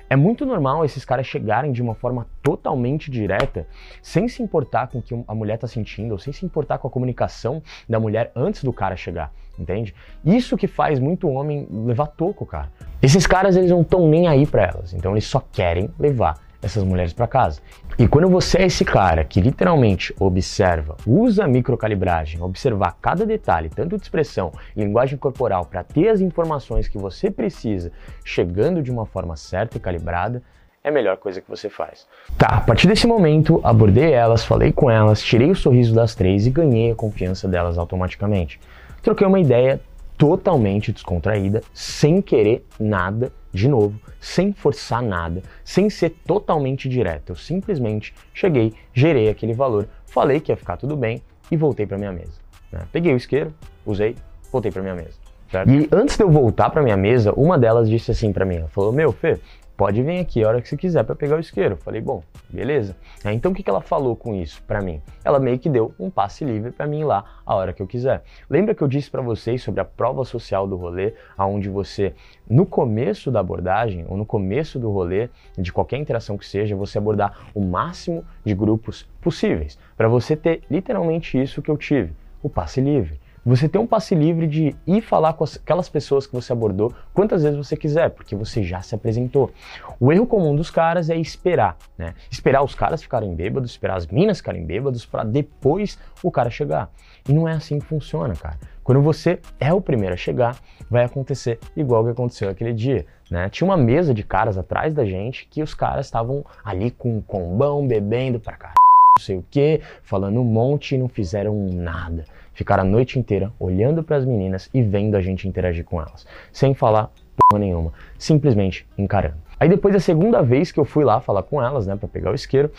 É 0.07 0.15
muito 0.15 0.45
normal 0.45 0.85
esses 0.85 1.03
caras 1.03 1.25
chegarem 1.25 1.71
de 1.71 1.81
uma 1.81 1.95
forma 1.95 2.27
totalmente 2.43 3.09
direta, 3.09 3.67
sem 4.03 4.27
se 4.27 4.43
importar 4.43 4.87
com 4.87 4.99
o 4.99 5.01
que 5.01 5.15
a 5.27 5.33
mulher 5.33 5.55
está 5.55 5.67
sentindo, 5.67 6.11
ou 6.11 6.19
sem 6.19 6.31
se 6.31 6.45
importar 6.45 6.77
com 6.77 6.87
a 6.87 6.91
comunicação 6.91 7.63
da 7.89 7.99
mulher 7.99 8.31
antes 8.35 8.63
do 8.63 8.71
cara 8.71 8.95
chegar, 8.95 9.33
entende? 9.59 9.93
Isso 10.23 10.57
que 10.57 10.67
faz 10.67 10.99
muito 10.99 11.27
homem 11.27 11.67
levar 11.71 12.07
toco, 12.07 12.45
cara. 12.45 12.71
Esses 13.01 13.27
caras, 13.27 13.55
eles 13.55 13.71
não 13.71 13.81
estão 13.81 14.07
nem 14.07 14.27
aí 14.27 14.45
para 14.45 14.63
elas, 14.63 14.93
então 14.93 15.11
eles 15.11 15.25
só 15.25 15.39
querem 15.51 15.89
levar 15.99 16.39
essas 16.61 16.83
mulheres 16.83 17.13
para 17.13 17.27
casa. 17.27 17.61
E 17.97 18.07
quando 18.07 18.27
você 18.27 18.57
é 18.57 18.65
esse 18.65 18.83
cara 18.83 19.23
que 19.23 19.39
literalmente 19.39 20.13
observa, 20.19 20.97
usa 21.05 21.47
microcalibragem, 21.47 22.41
observar 22.41 22.97
cada 23.01 23.25
detalhe, 23.25 23.69
tanto 23.69 23.97
de 23.97 24.03
expressão 24.03 24.51
linguagem 24.75 25.17
corporal, 25.17 25.65
para 25.65 25.83
ter 25.83 26.09
as 26.09 26.21
informações 26.21 26.87
que 26.87 26.97
você 26.97 27.29
precisa, 27.29 27.91
chegando 28.23 28.81
de 28.81 28.91
uma 28.91 29.05
forma 29.05 29.35
certa 29.35 29.77
e 29.77 29.79
calibrada, 29.79 30.41
é 30.85 30.89
a 30.89 30.91
melhor 30.91 31.17
coisa 31.17 31.41
que 31.41 31.49
você 31.49 31.67
faz. 31.67 32.05
Tá, 32.37 32.47
a 32.57 32.61
partir 32.61 32.87
desse 32.87 33.07
momento, 33.07 33.59
abordei 33.63 34.13
elas, 34.13 34.45
falei 34.45 34.71
com 34.71 34.89
elas, 34.89 35.19
tirei 35.19 35.49
o 35.49 35.55
sorriso 35.55 35.95
das 35.95 36.13
três 36.13 36.45
e 36.45 36.51
ganhei 36.51 36.91
a 36.91 36.95
confiança 36.95 37.47
delas 37.47 37.79
automaticamente. 37.79 38.59
Troquei 39.01 39.25
uma 39.25 39.39
ideia 39.39 39.81
totalmente 40.15 40.91
descontraída, 40.91 41.63
sem 41.73 42.21
querer 42.21 42.63
nada 42.79 43.31
de 43.51 43.67
novo, 43.67 43.99
sem 44.19 44.53
forçar 44.53 45.01
nada, 45.01 45.41
sem 45.63 45.89
ser 45.89 46.11
totalmente 46.25 46.87
direto. 46.87 47.31
Eu 47.31 47.35
simplesmente 47.35 48.13
cheguei, 48.31 48.71
gerei 48.93 49.27
aquele 49.27 49.53
valor, 49.53 49.87
falei 50.05 50.39
que 50.39 50.51
ia 50.51 50.55
ficar 50.55 50.77
tudo 50.77 50.95
bem 50.95 51.19
e 51.49 51.57
voltei 51.57 51.87
para 51.87 51.97
minha 51.97 52.11
mesa. 52.11 52.39
Né? 52.71 52.81
Peguei 52.91 53.11
o 53.11 53.17
isqueiro, 53.17 53.51
usei, 53.83 54.15
voltei 54.51 54.71
para 54.71 54.83
minha 54.83 54.95
mesa. 54.95 55.25
Certo? 55.49 55.69
E 55.69 55.89
antes 55.91 56.15
de 56.15 56.23
eu 56.23 56.29
voltar 56.29 56.69
para 56.69 56.83
minha 56.83 56.97
mesa, 56.97 57.33
uma 57.33 57.57
delas 57.57 57.89
disse 57.89 58.11
assim 58.11 58.31
para 58.31 58.45
mim, 58.45 58.57
ela 58.57 58.67
falou: 58.67 58.91
"Meu, 58.91 59.11
Fê, 59.11 59.39
pode 59.77 60.01
vir 60.01 60.19
aqui 60.19 60.43
a 60.43 60.47
hora 60.47 60.61
que 60.61 60.69
você 60.69 60.77
quiser 60.77 61.03
para 61.03 61.15
pegar 61.15 61.35
o 61.35 61.39
isqueiro. 61.39 61.77
Falei, 61.77 62.01
bom, 62.01 62.23
beleza. 62.49 62.95
Então 63.25 63.51
o 63.51 63.55
que, 63.55 63.63
que 63.63 63.69
ela 63.69 63.81
falou 63.81 64.15
com 64.15 64.33
isso 64.33 64.61
para 64.63 64.81
mim? 64.81 65.01
Ela 65.23 65.39
meio 65.39 65.59
que 65.59 65.69
deu 65.69 65.93
um 65.99 66.09
passe 66.09 66.45
livre 66.45 66.71
para 66.71 66.87
mim 66.87 67.01
ir 67.01 67.03
lá 67.03 67.23
a 67.45 67.55
hora 67.55 67.73
que 67.73 67.81
eu 67.81 67.87
quiser. 67.87 68.23
Lembra 68.49 68.73
que 68.73 68.81
eu 68.81 68.87
disse 68.87 69.09
para 69.09 69.21
vocês 69.21 69.61
sobre 69.61 69.81
a 69.81 69.85
prova 69.85 70.23
social 70.23 70.67
do 70.67 70.75
rolê, 70.75 71.13
aonde 71.37 71.69
você 71.69 72.13
no 72.49 72.65
começo 72.65 73.31
da 73.31 73.39
abordagem 73.39 74.05
ou 74.07 74.15
no 74.15 74.25
começo 74.25 74.79
do 74.79 74.91
rolê, 74.91 75.29
de 75.57 75.73
qualquer 75.73 75.97
interação 75.97 76.37
que 76.37 76.45
seja, 76.45 76.75
você 76.75 76.97
abordar 76.97 77.49
o 77.53 77.61
máximo 77.61 78.23
de 78.45 78.53
grupos 78.53 79.07
possíveis, 79.19 79.77
para 79.97 80.07
você 80.07 80.35
ter 80.35 80.61
literalmente 80.69 81.41
isso 81.41 81.61
que 81.61 81.71
eu 81.71 81.77
tive, 81.77 82.13
o 82.41 82.49
passe 82.49 82.79
livre. 82.79 83.19
Você 83.45 83.69
tem 83.69 83.79
um 83.79 83.85
passe 83.85 84.15
livre 84.15 84.47
de 84.47 84.75
ir 84.87 85.01
falar 85.01 85.33
com 85.33 85.43
aquelas 85.43 85.87
pessoas 85.87 86.25
que 86.25 86.33
você 86.33 86.51
abordou 86.51 86.91
quantas 87.13 87.43
vezes 87.43 87.55
você 87.55 87.77
quiser, 87.77 88.09
porque 88.09 88.35
você 88.35 88.63
já 88.63 88.81
se 88.81 88.95
apresentou. 88.95 89.51
O 89.99 90.11
erro 90.11 90.25
comum 90.25 90.55
dos 90.55 90.71
caras 90.71 91.11
é 91.11 91.15
esperar, 91.15 91.77
né? 91.95 92.15
Esperar 92.31 92.63
os 92.63 92.73
caras 92.73 93.03
ficarem 93.03 93.35
bêbados, 93.35 93.69
esperar 93.69 93.97
as 93.97 94.07
minas 94.07 94.39
ficarem 94.39 94.65
bêbados 94.65 95.05
para 95.05 95.23
depois 95.23 95.99
o 96.23 96.31
cara 96.31 96.49
chegar. 96.49 96.89
E 97.29 97.33
não 97.33 97.47
é 97.47 97.51
assim 97.51 97.77
que 97.77 97.85
funciona, 97.85 98.33
cara. 98.33 98.57
Quando 98.83 98.99
você 98.99 99.39
é 99.59 99.71
o 99.71 99.79
primeiro 99.79 100.15
a 100.15 100.17
chegar, 100.17 100.57
vai 100.89 101.03
acontecer 101.03 101.59
igual 101.77 102.03
que 102.03 102.09
aconteceu 102.09 102.49
aquele 102.49 102.73
dia. 102.73 103.05
Né? 103.29 103.47
Tinha 103.49 103.67
uma 103.67 103.77
mesa 103.77 104.11
de 104.11 104.23
caras 104.23 104.57
atrás 104.57 104.91
da 104.91 105.05
gente 105.05 105.47
que 105.51 105.61
os 105.61 105.75
caras 105.75 106.07
estavam 106.07 106.43
ali 106.63 106.89
com 106.89 107.17
um 107.17 107.21
combão, 107.21 107.87
bebendo 107.87 108.39
pra 108.39 108.57
cá, 108.57 108.73
não 109.15 109.23
sei 109.23 109.37
o 109.37 109.45
que, 109.51 109.81
falando 110.01 110.41
um 110.41 110.43
monte 110.43 110.95
e 110.95 110.97
não 110.97 111.07
fizeram 111.07 111.55
nada 111.71 112.25
ficar 112.55 112.79
a 112.79 112.83
noite 112.83 113.19
inteira 113.19 113.51
olhando 113.59 114.01
para 114.01 114.15
as 114.15 114.25
meninas 114.25 114.67
e 114.73 114.81
vendo 114.81 115.15
a 115.15 115.21
gente 115.21 115.47
interagir 115.47 115.85
com 115.85 116.01
elas, 116.01 116.25
sem 116.51 116.73
falar 116.73 117.11
porra 117.37 117.59
nenhuma, 117.59 117.93
simplesmente 118.17 118.87
encarando. 118.97 119.37
Aí 119.59 119.69
depois 119.69 119.93
da 119.93 119.99
segunda 119.99 120.41
vez 120.41 120.71
que 120.71 120.79
eu 120.79 120.85
fui 120.85 121.03
lá 121.03 121.19
falar 121.19 121.43
com 121.43 121.61
elas, 121.61 121.85
né, 121.85 121.95
para 121.95 122.07
pegar 122.07 122.31
o 122.31 122.35
isqueiro, 122.35 122.71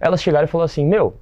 elas 0.00 0.22
chegaram 0.22 0.46
e 0.46 0.48
falaram 0.48 0.66
assim: 0.66 0.86
"Meu, 0.86 1.16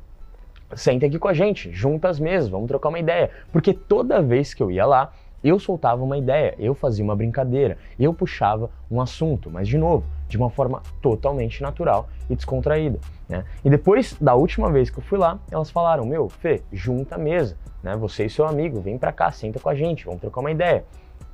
senta 0.74 1.06
aqui 1.06 1.18
com 1.18 1.28
a 1.28 1.34
gente, 1.34 1.72
junta 1.72 2.08
as 2.08 2.20
mesas, 2.20 2.48
vamos 2.48 2.68
trocar 2.68 2.90
uma 2.90 2.98
ideia". 2.98 3.30
Porque 3.50 3.72
toda 3.72 4.22
vez 4.22 4.54
que 4.54 4.62
eu 4.62 4.70
ia 4.70 4.86
lá, 4.86 5.12
eu 5.42 5.58
soltava 5.58 6.04
uma 6.04 6.16
ideia, 6.16 6.54
eu 6.58 6.74
fazia 6.74 7.04
uma 7.04 7.16
brincadeira, 7.16 7.76
eu 7.98 8.14
puxava 8.14 8.70
um 8.90 9.00
assunto, 9.00 9.50
mas 9.50 9.66
de 9.66 9.76
novo, 9.76 10.06
de 10.28 10.36
uma 10.36 10.48
forma 10.48 10.82
totalmente 11.00 11.60
natural 11.62 12.08
e 12.30 12.36
descontraída. 12.36 13.00
Né? 13.32 13.46
E 13.64 13.70
depois 13.70 14.14
da 14.20 14.34
última 14.34 14.70
vez 14.70 14.90
que 14.90 14.98
eu 14.98 15.02
fui 15.02 15.18
lá, 15.18 15.38
elas 15.50 15.70
falaram: 15.70 16.04
Meu, 16.04 16.28
Fê, 16.28 16.60
junta 16.70 17.14
a 17.14 17.18
mesa, 17.18 17.56
né? 17.82 17.96
Você 17.96 18.26
e 18.26 18.30
seu 18.30 18.46
amigo, 18.46 18.78
vem 18.78 18.98
pra 18.98 19.10
cá, 19.10 19.32
senta 19.32 19.58
com 19.58 19.70
a 19.70 19.74
gente, 19.74 20.04
vamos 20.04 20.20
trocar 20.20 20.40
uma 20.40 20.50
ideia. 20.50 20.84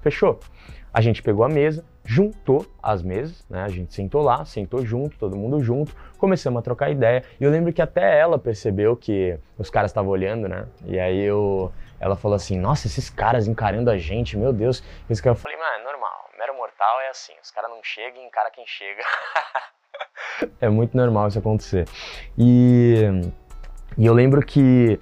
Fechou? 0.01 0.39
A 0.95 1.01
gente 1.01 1.21
pegou 1.25 1.45
a 1.45 1.49
mesa, 1.49 1.85
juntou 2.05 2.65
as 2.81 3.03
mesas, 3.03 3.45
né? 3.51 3.65
A 3.65 3.69
gente 3.69 3.93
sentou 3.93 4.23
lá, 4.23 4.45
sentou 4.45 4.87
junto, 4.87 5.19
todo 5.19 5.37
mundo 5.37 5.61
junto, 5.61 5.93
começamos 6.19 6.61
a 6.61 6.63
trocar 6.63 6.89
ideia. 6.89 7.25
E 7.41 7.43
eu 7.43 7.51
lembro 7.51 7.73
que 7.73 7.83
até 7.83 8.17
ela 8.17 8.39
percebeu 8.39 8.97
que 8.97 9.37
os 9.59 9.69
caras 9.69 9.91
estavam 9.91 10.13
olhando, 10.13 10.49
né? 10.49 10.67
E 10.87 11.01
aí 11.01 11.19
eu, 11.19 11.73
ela 11.99 12.15
falou 12.15 12.37
assim: 12.37 12.57
Nossa, 12.57 12.87
esses 12.87 13.11
caras 13.11 13.49
encarando 13.49 13.91
a 13.91 13.99
gente, 13.99 14.37
meu 14.37 14.53
Deus. 14.53 14.85
E 15.11 15.13
eu 15.13 15.35
falei: 15.35 15.59
Mano, 15.59 15.81
é 15.81 15.85
normal, 15.85 15.98
mero 16.79 16.89
mortal 16.89 17.01
é 17.01 17.11
assim, 17.11 17.33
os 17.43 17.51
caras 17.51 17.71
não 17.71 17.83
chegam 17.83 18.23
e 18.23 18.27
encara 18.27 18.51
quem 18.51 18.65
chega. 18.67 19.03
é 20.61 20.69
muito 20.69 20.97
normal 20.97 21.29
isso 21.29 21.39
acontecer. 21.39 21.87
E, 22.39 23.03
e 23.97 24.07
eu 24.07 24.15
lembro 24.15 24.45
que 24.45 24.99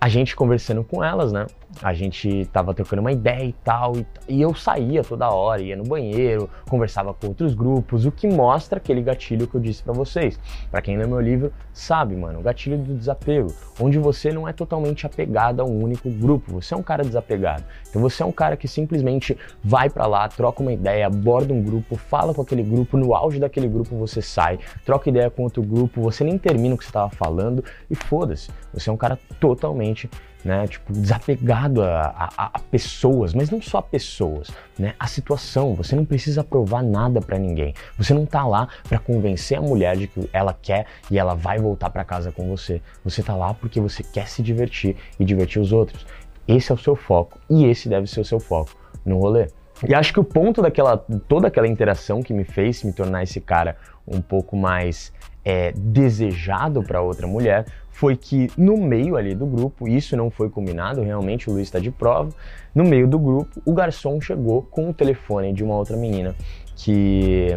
a 0.00 0.08
gente 0.08 0.34
conversando 0.34 0.82
com 0.82 1.02
elas, 1.02 1.32
né? 1.32 1.46
A 1.80 1.92
gente 1.94 2.44
tava 2.52 2.74
trocando 2.74 3.00
uma 3.00 3.12
ideia 3.12 3.44
e 3.44 3.52
tal, 3.52 3.96
e, 3.96 4.06
e, 4.28 4.42
eu 4.42 4.54
saía 4.54 5.02
toda 5.02 5.30
hora, 5.30 5.62
ia 5.62 5.76
no 5.76 5.84
banheiro, 5.84 6.50
conversava 6.68 7.14
com 7.14 7.28
outros 7.28 7.54
grupos, 7.54 8.04
o 8.04 8.12
que 8.12 8.28
mostra 8.28 8.78
aquele 8.78 9.00
gatilho 9.00 9.46
que 9.46 9.54
eu 9.54 9.60
disse 9.60 9.82
para 9.82 9.92
vocês. 9.92 10.38
Para 10.70 10.82
quem 10.82 10.96
lê 10.96 11.06
meu 11.06 11.20
livro, 11.20 11.52
sabe, 11.72 12.14
mano, 12.16 12.40
o 12.40 12.42
gatilho 12.42 12.78
do 12.78 12.94
desapego, 12.94 13.54
onde 13.80 13.98
você 13.98 14.32
não 14.32 14.46
é 14.46 14.52
totalmente 14.52 15.06
apegado 15.06 15.60
a 15.60 15.64
um 15.64 15.82
único 15.82 16.10
grupo, 16.10 16.52
você 16.52 16.74
é 16.74 16.76
um 16.76 16.82
cara 16.82 17.04
desapegado. 17.04 17.64
Então 17.88 18.02
você 18.02 18.22
é 18.22 18.26
um 18.26 18.32
cara 18.32 18.56
que 18.56 18.68
simplesmente 18.68 19.36
vai 19.62 19.88
para 19.88 20.06
lá, 20.06 20.28
troca 20.28 20.62
uma 20.62 20.72
ideia, 20.72 21.06
aborda 21.06 21.52
um 21.52 21.62
grupo, 21.62 21.96
fala 21.96 22.34
com 22.34 22.42
aquele 22.42 22.62
grupo, 22.62 22.96
no 22.96 23.14
auge 23.14 23.38
daquele 23.38 23.68
grupo 23.68 23.96
você 23.96 24.20
sai, 24.20 24.58
troca 24.84 25.08
ideia 25.08 25.30
com 25.30 25.42
outro 25.42 25.62
grupo, 25.62 26.00
você 26.00 26.24
nem 26.24 26.38
termina 26.38 26.74
o 26.74 26.78
que 26.78 26.84
você 26.84 26.90
estava 26.90 27.10
falando 27.10 27.64
e 27.90 27.94
foda-se. 27.94 28.50
Você 28.74 28.90
é 28.90 28.92
um 28.92 28.96
cara 28.96 29.18
totalmente 29.40 30.08
né? 30.44 30.66
Tipo, 30.66 30.92
desapegado 30.92 31.82
a, 31.82 32.30
a, 32.36 32.50
a, 32.54 32.58
pessoas, 32.58 33.34
mas 33.34 33.50
não 33.50 33.60
só 33.60 33.78
a 33.78 33.82
pessoas, 33.82 34.50
né? 34.78 34.94
A 34.98 35.06
situação. 35.06 35.74
Você 35.74 35.94
não 35.94 36.04
precisa 36.04 36.42
provar 36.42 36.82
nada 36.82 37.20
para 37.20 37.38
ninguém. 37.38 37.74
Você 37.96 38.12
não 38.12 38.26
tá 38.26 38.46
lá 38.46 38.68
para 38.88 38.98
convencer 38.98 39.58
a 39.58 39.60
mulher 39.60 39.96
de 39.96 40.06
que 40.06 40.28
ela 40.32 40.56
quer 40.60 40.86
e 41.10 41.18
ela 41.18 41.34
vai 41.34 41.58
voltar 41.58 41.90
para 41.90 42.04
casa 42.04 42.32
com 42.32 42.48
você. 42.48 42.80
Você 43.04 43.22
tá 43.22 43.34
lá 43.34 43.54
porque 43.54 43.80
você 43.80 44.02
quer 44.02 44.28
se 44.28 44.42
divertir 44.42 44.96
e 45.18 45.24
divertir 45.24 45.60
os 45.60 45.72
outros. 45.72 46.06
Esse 46.46 46.72
é 46.72 46.74
o 46.74 46.78
seu 46.78 46.96
foco 46.96 47.38
e 47.48 47.64
esse 47.64 47.88
deve 47.88 48.06
ser 48.06 48.20
o 48.20 48.24
seu 48.24 48.40
foco 48.40 48.70
no 49.04 49.18
rolê. 49.18 49.46
E 49.86 49.94
acho 49.94 50.12
que 50.12 50.20
o 50.20 50.24
ponto 50.24 50.62
daquela 50.62 50.96
toda 51.28 51.48
aquela 51.48 51.66
interação 51.66 52.22
que 52.22 52.32
me 52.32 52.44
fez 52.44 52.82
me 52.84 52.92
tornar 52.92 53.22
esse 53.22 53.40
cara 53.40 53.76
um 54.06 54.20
pouco 54.20 54.56
mais 54.56 55.12
é, 55.44 55.72
desejado 55.72 56.82
para 56.82 57.00
outra 57.00 57.26
mulher 57.26 57.66
foi 57.90 58.16
que 58.16 58.50
no 58.56 58.76
meio 58.76 59.16
ali 59.16 59.34
do 59.34 59.46
grupo, 59.46 59.86
isso 59.86 60.16
não 60.16 60.30
foi 60.30 60.48
combinado, 60.48 61.02
realmente 61.02 61.48
o 61.48 61.52
Luiz 61.52 61.68
está 61.68 61.78
de 61.78 61.90
prova, 61.90 62.30
no 62.74 62.84
meio 62.84 63.06
do 63.06 63.18
grupo 63.18 63.60
o 63.64 63.72
garçom 63.72 64.20
chegou 64.20 64.62
com 64.62 64.90
o 64.90 64.94
telefone 64.94 65.52
de 65.52 65.62
uma 65.62 65.76
outra 65.76 65.96
menina 65.96 66.34
que, 66.74 67.48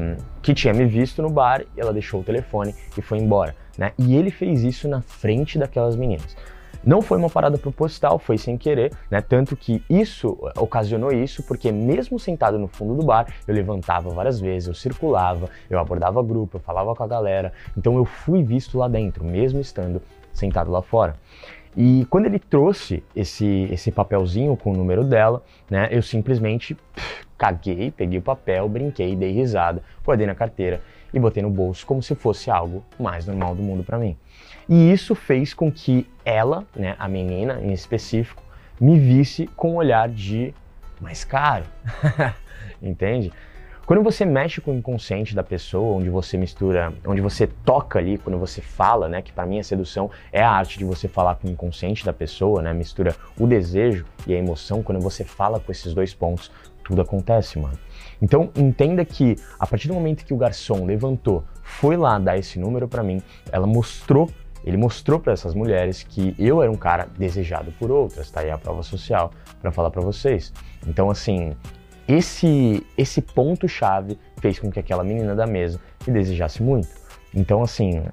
que 0.41 0.53
tinha 0.53 0.73
me 0.73 0.85
visto 0.85 1.21
no 1.21 1.29
bar, 1.29 1.63
ela 1.77 1.93
deixou 1.93 2.19
o 2.19 2.23
telefone 2.23 2.75
e 2.97 3.01
foi 3.01 3.17
embora, 3.17 3.55
né? 3.77 3.91
E 3.97 4.15
ele 4.15 4.29
fez 4.29 4.63
isso 4.63 4.87
na 4.87 5.01
frente 5.01 5.57
daquelas 5.57 5.95
meninas. 5.95 6.35
Não 6.85 7.01
foi 7.01 7.17
uma 7.17 7.29
parada 7.29 7.57
proposital, 7.57 8.19
foi 8.19 8.37
sem 8.37 8.57
querer, 8.57 8.91
né? 9.09 9.19
Tanto 9.19 9.55
que 9.57 9.83
isso 9.89 10.37
ocasionou 10.55 11.11
isso, 11.11 11.41
porque 11.41 11.71
mesmo 11.71 12.19
sentado 12.19 12.59
no 12.59 12.67
fundo 12.67 12.93
do 12.93 13.03
bar, 13.03 13.25
eu 13.47 13.55
levantava 13.55 14.09
várias 14.11 14.39
vezes, 14.39 14.67
eu 14.67 14.75
circulava, 14.75 15.49
eu 15.67 15.79
abordava 15.79 16.21
grupo, 16.21 16.57
eu 16.57 16.61
falava 16.61 16.93
com 16.93 17.03
a 17.03 17.07
galera. 17.07 17.51
Então 17.75 17.97
eu 17.97 18.05
fui 18.05 18.43
visto 18.43 18.77
lá 18.77 18.87
dentro, 18.87 19.25
mesmo 19.25 19.59
estando 19.59 19.99
sentado 20.31 20.69
lá 20.69 20.83
fora. 20.83 21.15
E 21.75 22.05
quando 22.09 22.27
ele 22.27 22.39
trouxe 22.39 23.03
esse, 23.15 23.67
esse 23.71 23.91
papelzinho 23.91 24.55
com 24.55 24.71
o 24.71 24.77
número 24.77 25.03
dela, 25.03 25.43
né, 25.69 25.89
eu 25.91 26.03
simplesmente 26.03 26.75
pff, 26.75 27.25
caguei, 27.35 27.91
peguei 27.91 28.19
o 28.19 28.21
papel, 28.21 28.69
brinquei, 28.69 29.15
dei 29.15 29.31
risada, 29.31 29.81
guardei 30.05 30.27
na 30.27 30.35
carteira 30.35 30.81
e 31.15 31.19
botei 31.19 31.41
no 31.41 31.49
bolso 31.49 31.85
como 31.85 32.03
se 32.03 32.13
fosse 32.13 32.51
algo 32.51 32.83
mais 32.99 33.25
normal 33.25 33.55
do 33.55 33.63
mundo 33.63 33.83
para 33.83 33.97
mim. 33.97 34.17
E 34.67 34.91
isso 34.91 35.15
fez 35.15 35.53
com 35.53 35.71
que 35.71 36.05
ela, 36.25 36.65
né, 36.75 36.95
a 36.99 37.07
menina 37.07 37.59
em 37.61 37.71
específico, 37.71 38.43
me 38.79 38.99
visse 38.99 39.47
com 39.55 39.71
um 39.71 39.75
olhar 39.75 40.09
de 40.09 40.53
mais 40.99 41.23
caro. 41.23 41.63
Entende? 42.81 43.31
Quando 43.85 44.01
você 44.01 44.25
mexe 44.25 44.59
com 44.59 44.71
o 44.71 44.75
inconsciente 44.75 45.35
da 45.35 45.43
pessoa, 45.43 45.97
onde 45.97 46.09
você 46.09 46.37
mistura, 46.37 46.91
onde 47.05 47.21
você 47.21 47.45
toca 47.45 47.99
ali, 47.99 48.17
quando 48.17 48.37
você 48.37 48.59
fala, 48.59 49.07
né, 49.07 49.21
que 49.21 49.31
para 49.31 49.45
mim 49.45 49.59
a 49.59 49.63
sedução 49.63 50.09
é 50.33 50.41
a 50.41 50.49
arte 50.49 50.79
de 50.79 50.83
você 50.83 51.07
falar 51.07 51.35
com 51.35 51.47
o 51.47 51.51
inconsciente 51.51 52.03
da 52.03 52.11
pessoa, 52.11 52.63
né, 52.63 52.73
mistura 52.73 53.15
o 53.39 53.45
desejo 53.45 54.03
e 54.25 54.33
a 54.33 54.37
emoção, 54.37 54.81
quando 54.81 54.99
você 54.99 55.23
fala 55.23 55.59
com 55.59 55.71
esses 55.71 55.93
dois 55.93 56.15
pontos, 56.15 56.51
tudo 56.85 57.01
acontece, 57.01 57.59
mano. 57.59 57.77
Então 58.21 58.49
entenda 58.55 59.03
que 59.03 59.35
a 59.59 59.67
partir 59.67 59.89
do 59.89 59.93
momento 59.93 60.23
que 60.23 60.33
o 60.33 60.37
garçom 60.37 60.85
levantou, 60.85 61.43
foi 61.61 61.97
lá 61.97 62.17
dar 62.17 62.37
esse 62.37 62.57
número 62.57 62.87
para 62.87 63.03
mim, 63.03 63.21
ela 63.51 63.67
mostrou 63.67 64.29
ele 64.63 64.77
mostrou 64.77 65.19
para 65.19 65.31
essas 65.33 65.53
mulheres 65.53 66.01
que 66.01 66.33
eu 66.39 66.59
era 66.59 66.71
um 66.71 66.75
cara 66.75 67.07
desejado 67.19 67.71
por 67.73 67.91
outras, 67.91 68.31
tá 68.31 68.39
aí 68.39 68.49
a 68.49 68.57
prova 68.57 68.81
social 68.81 69.29
para 69.61 69.71
falar 69.71 69.91
para 69.91 70.01
vocês. 70.01 70.51
Então 70.87 71.11
assim, 71.11 71.53
esse, 72.07 72.85
esse 72.97 73.21
ponto-chave 73.21 74.17
fez 74.39 74.59
com 74.59 74.71
que 74.71 74.79
aquela 74.79 75.03
menina 75.03 75.35
da 75.35 75.47
mesa 75.47 75.79
me 76.07 76.13
desejasse 76.13 76.61
muito. 76.61 76.87
Então, 77.33 77.63
assim, 77.63 78.03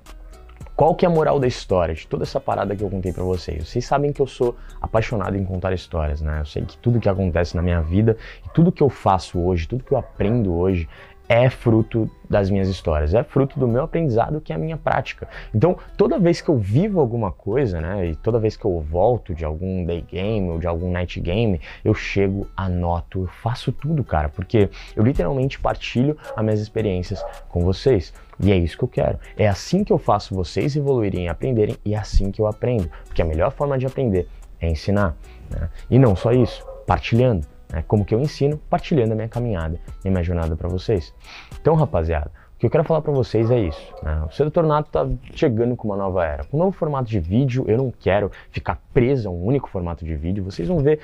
qual 0.75 0.95
que 0.95 1.05
é 1.05 1.09
a 1.09 1.11
moral 1.11 1.39
da 1.39 1.47
história 1.47 1.95
de 1.95 2.07
toda 2.07 2.23
essa 2.23 2.41
parada 2.41 2.75
que 2.75 2.83
eu 2.83 2.89
contei 2.89 3.13
para 3.13 3.23
vocês? 3.23 3.69
Vocês 3.69 3.85
sabem 3.85 4.13
que 4.13 4.23
eu 4.23 4.27
sou 4.27 4.57
apaixonado 4.81 5.37
em 5.37 5.45
contar 5.45 5.73
histórias, 5.73 6.21
né? 6.21 6.41
Eu 6.41 6.47
sei 6.47 6.65
que 6.65 6.79
tudo 6.79 6.99
que 6.99 7.09
acontece 7.09 7.55
na 7.55 7.63
minha 7.63 7.83
vida 7.83 8.17
e 8.45 8.49
tudo 8.55 8.73
que 8.73 8.83
eu 8.83 8.89
faço 8.89 9.39
hoje, 9.39 9.69
tudo 9.69 9.85
que 9.85 9.93
eu 9.93 9.99
aprendo 9.99 10.55
hoje 10.55 10.89
é 11.33 11.49
fruto 11.49 12.11
das 12.29 12.51
minhas 12.51 12.69
histórias, 12.69 13.15
é 13.15 13.23
fruto 13.23 13.59
do 13.59 13.67
meu 13.67 13.85
aprendizado, 13.85 14.39
que 14.39 14.53
é 14.53 14.57
a 14.57 14.59
minha 14.59 14.77
prática. 14.77 15.27
Então, 15.55 15.79
toda 15.97 16.19
vez 16.19 16.43
que 16.43 16.49
eu 16.51 16.59
vivo 16.59 17.01
alguma 17.01 17.33
coisa, 17.33 17.81
né, 17.81 18.11
e 18.11 18.17
toda 18.17 18.39
vez 18.39 18.55
que 18.55 18.67
eu 18.67 18.81
volto 18.81 19.35
de 19.35 19.43
algum 19.43 19.85
day 19.85 20.05
game 20.07 20.51
ou 20.51 20.59
de 20.59 20.67
algum 20.67 20.91
night 20.91 21.19
game, 21.21 21.59
eu 21.83 21.95
chego, 21.95 22.47
anoto, 22.55 23.23
eu 23.23 23.27
faço 23.27 23.73
tudo, 23.73 24.05
cara, 24.05 24.29
porque 24.29 24.69
eu 24.95 25.03
literalmente 25.03 25.59
partilho 25.59 26.19
as 26.37 26.45
minhas 26.45 26.61
experiências 26.61 27.25
com 27.49 27.65
vocês. 27.65 28.13
E 28.39 28.53
é 28.53 28.57
isso 28.57 28.77
que 28.77 28.85
eu 28.85 28.89
quero. 28.89 29.19
É 29.37 29.49
assim 29.49 29.85
que 29.85 29.93
eu 29.93 29.99
faço 29.99 30.35
vocês 30.35 30.77
evoluírem 30.77 31.25
e 31.25 31.29
aprenderem, 31.29 31.77
e 31.83 31.95
é 31.95 31.99
assim 31.99 32.31
que 32.31 32.43
eu 32.43 32.47
aprendo. 32.47 32.91
Porque 33.07 33.23
a 33.23 33.25
melhor 33.25 33.53
forma 33.53 33.79
de 33.79 33.87
aprender 33.87 34.29
é 34.61 34.69
ensinar. 34.69 35.17
Né? 35.51 35.71
E 35.91 35.99
não 35.99 36.15
só 36.15 36.33
isso, 36.33 36.63
partilhando 36.87 37.52
né? 37.73 37.83
como 37.89 38.05
que 38.05 38.15
eu 38.15 38.21
ensino, 38.21 38.59
partilhando 38.71 39.13
a 39.13 39.17
minha 39.17 39.29
caminhada 39.29 39.81
e 40.05 40.09
a 40.09 40.11
minha 40.11 40.23
jornada 40.23 40.55
para 40.55 40.69
vocês. 40.69 41.13
Então, 41.61 41.75
rapaziada, 41.75 42.31
o 42.55 42.59
que 42.59 42.67
eu 42.67 42.71
quero 42.71 42.85
falar 42.85 43.01
para 43.01 43.13
vocês 43.13 43.51
é 43.51 43.59
isso. 43.59 43.95
Né? 44.03 44.23
O 44.29 44.31
Sedutor 44.31 44.65
Nato 44.65 44.91
tá 44.91 45.09
chegando 45.35 45.75
com 45.75 45.89
uma 45.89 45.97
nova 45.97 46.25
era. 46.25 46.45
Com 46.45 46.57
um 46.57 46.61
novo 46.61 46.73
formato 46.73 47.09
de 47.09 47.19
vídeo, 47.19 47.65
eu 47.67 47.79
não 47.79 47.91
quero 47.91 48.31
ficar 48.51 48.81
preso 48.93 49.29
a 49.29 49.33
um 49.33 49.45
único 49.45 49.69
formato 49.69 50.05
de 50.05 50.15
vídeo. 50.15 50.45
Vocês 50.45 50.69
vão 50.69 50.79
ver 50.79 51.01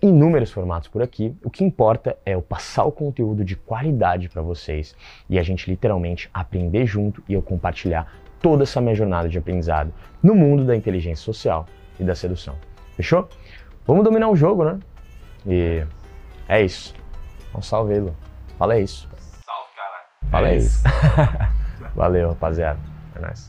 inúmeros 0.00 0.50
formatos 0.50 0.88
por 0.88 1.02
aqui. 1.02 1.34
O 1.42 1.50
que 1.50 1.64
importa 1.64 2.16
é 2.24 2.34
eu 2.34 2.42
passar 2.42 2.84
o 2.84 2.92
conteúdo 2.92 3.44
de 3.44 3.56
qualidade 3.56 4.28
para 4.28 4.42
vocês 4.42 4.94
e 5.28 5.38
a 5.38 5.42
gente 5.42 5.68
literalmente 5.68 6.30
aprender 6.32 6.86
junto 6.86 7.22
e 7.28 7.34
eu 7.34 7.42
compartilhar 7.42 8.10
toda 8.40 8.62
essa 8.62 8.80
minha 8.80 8.94
jornada 8.94 9.28
de 9.28 9.38
aprendizado 9.38 9.92
no 10.22 10.34
mundo 10.34 10.64
da 10.64 10.76
inteligência 10.76 11.24
social 11.24 11.66
e 11.98 12.04
da 12.04 12.14
sedução. 12.14 12.54
Fechou? 12.94 13.28
Vamos 13.86 14.04
dominar 14.04 14.28
o 14.28 14.36
jogo, 14.36 14.64
né? 14.64 14.78
E 15.46 15.84
é 16.48 16.62
isso. 16.62 16.94
Um 17.54 17.62
salve. 17.62 18.12
Fala 18.58 18.74
é 18.74 18.80
isso. 18.80 19.08
Salve, 19.44 19.70
cara. 19.74 20.04
Fala 20.30 20.48
é, 20.48 20.54
é 20.54 20.56
isso. 20.56 20.82
Valeu, 21.94 22.28
rapaziada. 22.30 22.78
É 23.14 23.20
nóis. 23.20 23.44